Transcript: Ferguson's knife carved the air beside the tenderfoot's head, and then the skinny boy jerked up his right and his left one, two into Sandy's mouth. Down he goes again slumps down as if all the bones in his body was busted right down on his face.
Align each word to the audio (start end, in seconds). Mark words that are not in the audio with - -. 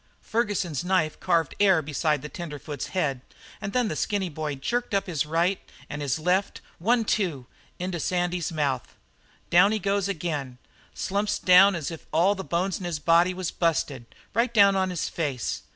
Ferguson's 0.23 0.83
knife 0.83 1.19
carved 1.19 1.51
the 1.59 1.63
air 1.65 1.83
beside 1.83 2.23
the 2.23 2.27
tenderfoot's 2.27 2.87
head, 2.87 3.21
and 3.61 3.71
then 3.71 3.87
the 3.87 3.95
skinny 3.95 4.29
boy 4.29 4.55
jerked 4.55 4.95
up 4.95 5.05
his 5.05 5.27
right 5.27 5.59
and 5.91 6.01
his 6.01 6.17
left 6.17 6.59
one, 6.79 7.05
two 7.05 7.45
into 7.77 7.99
Sandy's 7.99 8.51
mouth. 8.51 8.95
Down 9.51 9.71
he 9.71 9.77
goes 9.77 10.07
again 10.07 10.57
slumps 10.95 11.37
down 11.37 11.75
as 11.75 11.91
if 11.91 12.07
all 12.11 12.33
the 12.33 12.43
bones 12.43 12.79
in 12.79 12.85
his 12.85 12.97
body 12.97 13.31
was 13.35 13.51
busted 13.51 14.07
right 14.33 14.51
down 14.51 14.75
on 14.75 14.89
his 14.89 15.07
face. 15.07 15.61